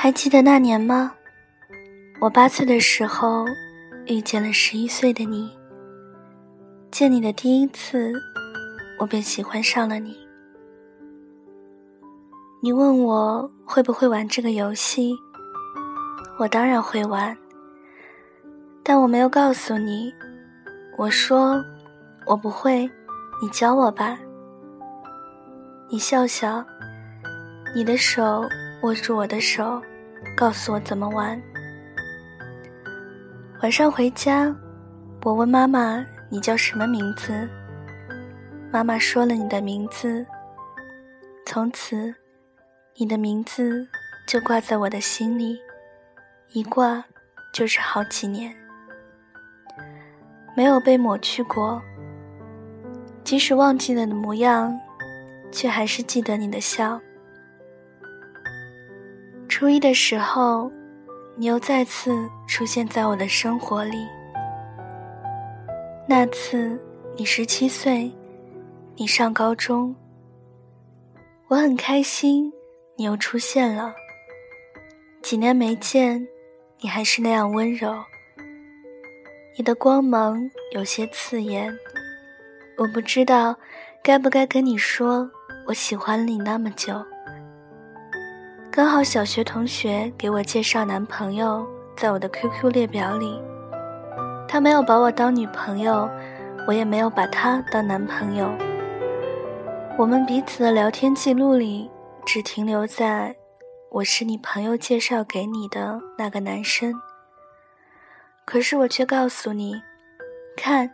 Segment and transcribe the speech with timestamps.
[0.00, 1.12] 还记得那年吗？
[2.20, 3.44] 我八岁的时候
[4.06, 5.50] 遇见了十一岁的你。
[6.88, 8.12] 见你的第一次，
[9.00, 10.16] 我便喜欢上了你。
[12.62, 15.12] 你问我会不会玩这个游戏，
[16.38, 17.36] 我当然会玩，
[18.84, 20.14] 但我没有告诉你。
[20.96, 21.60] 我说
[22.24, 22.88] 我不会，
[23.42, 24.16] 你教我吧。
[25.88, 26.64] 你笑笑，
[27.74, 28.48] 你的手
[28.82, 29.82] 握住我的手。
[30.36, 31.40] 告诉我怎么玩。
[33.62, 34.52] 晚上回家，
[35.22, 37.48] 我问妈妈：“你叫什么名字？”
[38.70, 40.26] 妈妈说了你的名字。
[41.46, 42.12] 从此，
[42.96, 43.86] 你的名字
[44.26, 45.58] 就挂在我的心里，
[46.52, 47.02] 一挂
[47.52, 48.52] 就是好几年，
[50.56, 51.80] 没有被抹去过。
[53.22, 54.76] 即使忘记了你的模样，
[55.52, 57.00] 却还是记得你的笑。
[59.58, 60.70] 初一的时候，
[61.34, 64.06] 你又再次出现在我的生活里。
[66.06, 66.80] 那次
[67.16, 68.08] 你十七岁，
[68.94, 69.92] 你上高中。
[71.48, 72.52] 我很开心，
[72.94, 73.92] 你又出现了。
[75.22, 76.24] 几年没见，
[76.78, 77.92] 你还是那样温柔。
[79.56, 81.76] 你的光芒有些刺眼，
[82.76, 83.56] 我不知道
[84.04, 85.28] 该不该跟你说，
[85.66, 87.04] 我喜欢了你那么久。
[88.70, 91.66] 刚好小学同学给我介绍男朋友，
[91.96, 93.40] 在我的 QQ 列表里，
[94.46, 96.08] 他没有把我当女朋友，
[96.66, 98.48] 我也没有把他当男朋友。
[99.96, 101.90] 我们彼此的聊天记录里，
[102.24, 103.34] 只停留在
[103.90, 106.94] “我是你朋友介绍给你的那个男生”。
[108.46, 109.74] 可是我却告诉你，
[110.56, 110.88] 看，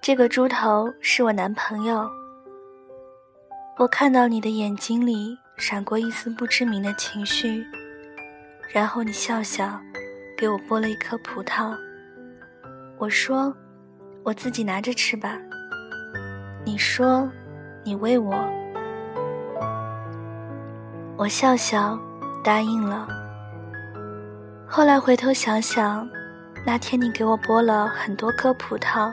[0.00, 2.08] 这个猪头是我男朋友。
[3.76, 5.38] 我看到你的眼睛里。
[5.58, 7.66] 闪过一丝不知名的情绪，
[8.72, 9.78] 然后你笑笑，
[10.36, 11.76] 给我剥了一颗葡萄。
[12.96, 13.52] 我说
[14.22, 15.36] ：“我自己拿着吃吧。”
[16.64, 17.28] 你说
[17.82, 18.34] ：“你喂我。”
[21.18, 21.98] 我笑笑，
[22.44, 23.08] 答应了。
[24.64, 26.08] 后来回头想想，
[26.64, 29.12] 那天你给我剥了很多颗葡萄，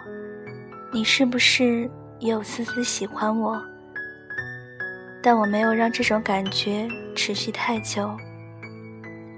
[0.92, 1.90] 你是不是
[2.20, 3.60] 也有丝丝喜欢我？
[5.26, 8.16] 但我没有让这种感觉持续太久。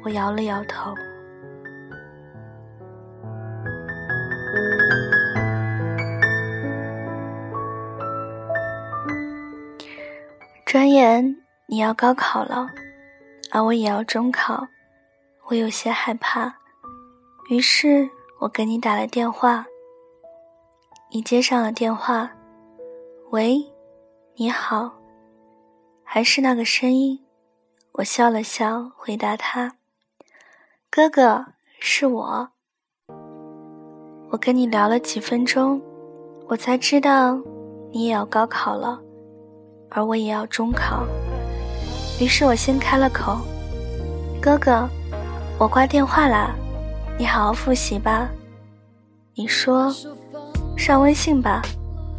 [0.03, 0.93] 我摇了摇头。
[10.65, 11.37] 转眼
[11.67, 12.67] 你要高考了，
[13.49, 14.67] 而我也要中考，
[15.45, 16.53] 我有些害怕，
[17.49, 18.09] 于是
[18.39, 19.65] 我给你打了电话。
[21.13, 22.29] 你接上了电话，
[23.29, 23.65] 喂，
[24.35, 24.93] 你好。
[26.09, 27.19] 还是那个声音，
[27.91, 29.75] 我笑了笑，回答他
[30.89, 31.47] ：“哥哥，
[31.81, 32.49] 是我。”
[34.31, 35.81] 我跟你聊了几分钟，
[36.47, 37.37] 我才知道
[37.91, 38.97] 你也要高考了，
[39.89, 41.05] 而我也要中考。
[42.21, 43.37] 于是我先开了口
[44.41, 44.87] ：“哥哥，
[45.59, 46.55] 我挂电话啦，
[47.19, 48.29] 你好好复习吧。”
[49.35, 49.93] 你说
[50.77, 51.61] ：“上微信吧，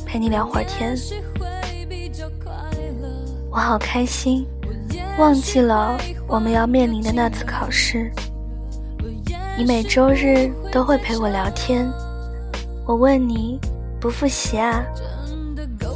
[0.05, 0.95] 陪你聊会儿天。”
[3.51, 4.47] 我好开心，
[5.19, 8.11] 忘记了我们要面临的那次考试。
[9.57, 11.91] 你每周日都会陪我聊天。
[12.87, 13.59] 我问你
[14.01, 14.85] 不复习啊？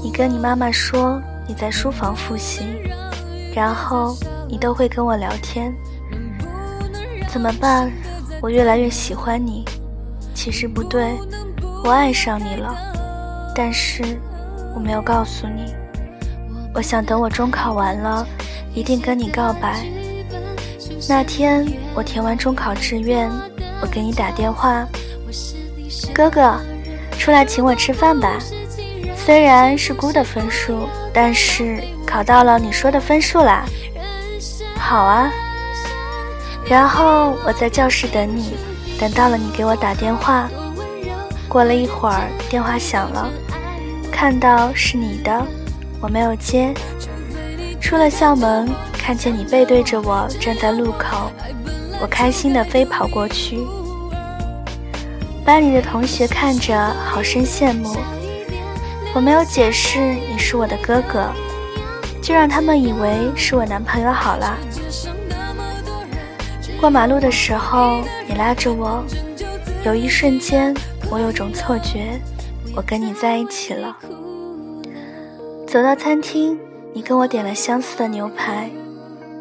[0.02, 2.62] 你跟你妈妈说你在书房复习，
[3.54, 4.16] 然后
[4.48, 5.72] 你都会跟我聊天。
[7.28, 7.92] 怎么办？
[8.40, 9.64] 我越来越喜欢你。
[10.34, 11.12] 其实不对，
[11.84, 12.74] 我爱上你了，
[13.54, 14.02] 但是
[14.74, 15.72] 我没有告诉你。
[16.74, 18.26] 我想等我中考完了，
[18.74, 19.84] 一定跟你告白。
[21.08, 23.30] 那天我填完中考志愿，
[23.80, 24.86] 我给你打电话，
[26.14, 26.58] 哥哥，
[27.18, 28.38] 出来请我吃饭吧。
[29.16, 33.64] 虽然是估的分数，但是考到了你说的分数啦。
[34.76, 35.30] 好啊。
[36.64, 38.56] 然后我在教室等你，
[38.98, 40.48] 等到了你给我打电话。
[41.48, 43.28] 过了一会儿，电话响了，
[44.10, 45.46] 看到是你的。
[46.02, 46.74] 我没有接，
[47.80, 51.30] 出了校门，看见你背对着我站在路口，
[52.00, 53.64] 我开心的飞跑过去。
[55.44, 57.96] 班里的同学看着，好生羡慕。
[59.14, 61.30] 我没有解释你是我的哥哥，
[62.20, 64.58] 就让他们以为是我男朋友好了。
[66.80, 69.04] 过马路的时候，你拉着我，
[69.84, 70.74] 有一瞬间，
[71.08, 72.20] 我有种错觉，
[72.74, 73.96] 我跟你在一起了。
[75.72, 76.58] 走到餐厅，
[76.92, 78.70] 你跟我点了相似的牛排，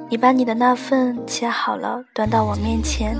[0.09, 3.17] 你把你的那份切好了，端到我面前，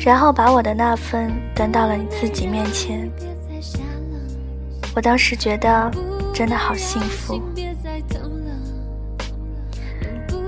[0.00, 3.08] 然后把我的那份端到了你自己面前。
[4.96, 5.88] 我当时觉得
[6.34, 7.40] 真的好幸福。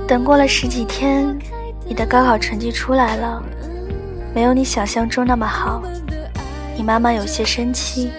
[0.09, 1.39] 等过了十几天，
[1.87, 3.41] 你的高考成绩出来了，
[4.35, 5.81] 没有你想象中那么好。
[6.77, 8.11] 你妈妈有些生气，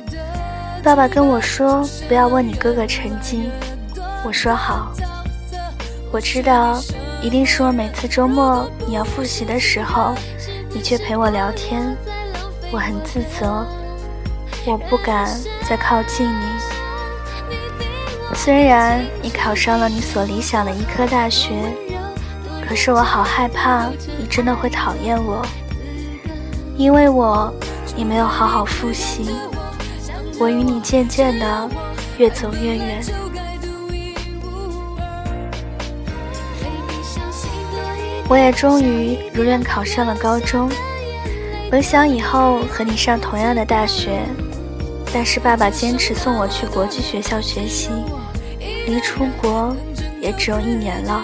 [0.87, 3.49] 爸爸跟我说不要问你哥哥成绩，
[4.23, 4.93] 我说好。
[6.13, 6.81] 我知道。
[7.21, 10.13] 一定是我每次周末你要复习的时候，
[10.71, 11.83] 你却陪我聊天，
[12.71, 13.65] 我很自责，
[14.65, 15.27] 我不敢
[15.67, 16.45] 再靠近你。
[18.33, 21.53] 虽然你考上了你所理想的医科大学，
[22.65, 23.87] 可是我好害怕
[24.17, 25.45] 你真的会讨厌我，
[26.77, 27.53] 因为我
[27.97, 29.35] 也没有好好复习，
[30.39, 31.69] 我与你渐渐的
[32.17, 33.03] 越走越远。
[38.29, 40.69] 我也终于如愿考上了高中，
[41.71, 44.19] 本想以后和你上同样的大学，
[45.13, 47.89] 但是爸爸坚持送我去国际学校学习，
[48.85, 49.75] 离出国
[50.21, 51.23] 也只有一年了。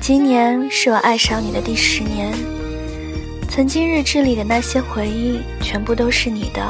[0.00, 2.32] 今年是我爱上你的第十年，
[3.54, 6.66] 曾经日志里的那些回忆全部都是你的，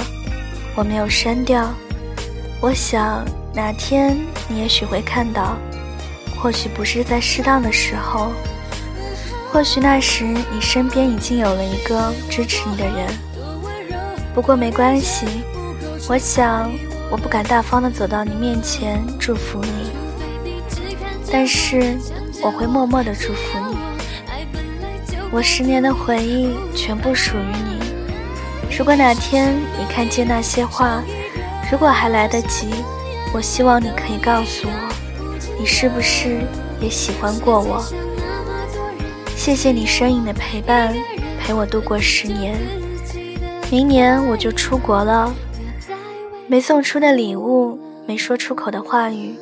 [0.74, 1.72] 我没有删掉。
[2.60, 3.24] 我想
[3.54, 4.18] 哪天
[4.48, 5.56] 你也许会看到。
[6.40, 8.32] 或许不是在适当的时候，
[9.52, 13.06] 或许那时你身边已经有了一个支持你的人。
[14.34, 15.24] 不过没关系，
[16.08, 16.68] 我想
[17.12, 19.92] 我不敢大方的走到你面前祝福你，
[21.30, 21.96] 但是
[22.42, 23.61] 我会默默的祝福你。
[25.32, 27.80] 我十年的回忆全部属于你。
[28.76, 31.02] 如果哪天你看见那些话，
[31.70, 32.68] 如果还来得及，
[33.32, 34.92] 我希望你可以告诉我。
[35.58, 36.42] 你是不是
[36.82, 37.82] 也喜欢过我？
[39.34, 40.94] 谢谢你身影的陪伴，
[41.40, 42.54] 陪我度过十年。
[43.70, 45.32] 明年我就出国了，
[46.46, 49.34] 没送出的礼物，没说出口的话语，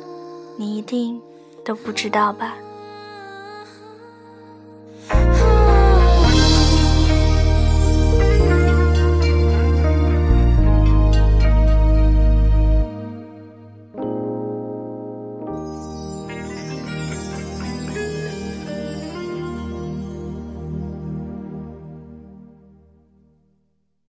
[0.55, 1.19] 你一定
[1.65, 2.53] 都不知道吧。